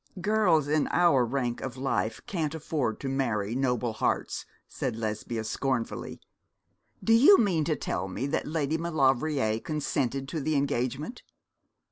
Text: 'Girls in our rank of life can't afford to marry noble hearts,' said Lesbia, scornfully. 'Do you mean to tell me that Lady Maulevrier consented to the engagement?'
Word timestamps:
'Girls 0.19 0.67
in 0.67 0.87
our 0.87 1.23
rank 1.23 1.61
of 1.61 1.77
life 1.77 2.21
can't 2.25 2.55
afford 2.55 2.99
to 3.01 3.07
marry 3.07 3.53
noble 3.53 3.93
hearts,' 3.93 4.47
said 4.67 4.95
Lesbia, 4.95 5.43
scornfully. 5.43 6.19
'Do 7.03 7.13
you 7.13 7.37
mean 7.37 7.63
to 7.65 7.75
tell 7.75 8.07
me 8.07 8.25
that 8.25 8.47
Lady 8.47 8.79
Maulevrier 8.79 9.59
consented 9.59 10.27
to 10.29 10.39
the 10.41 10.55
engagement?' 10.55 11.21